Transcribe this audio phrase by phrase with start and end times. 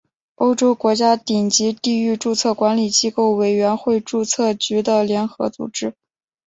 [0.33, 5.93] 欧洲国家顶级域注册管理机构委员会注册局的联合组织。